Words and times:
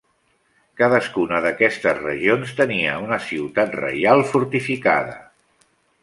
Cadascuna 0.79 1.41
d'aquestes 1.45 1.99
regions 1.99 2.53
tenia 2.61 2.95
una 3.07 3.19
ciutat 3.25 3.75
reial 3.81 4.23
fortificada. 4.31 5.17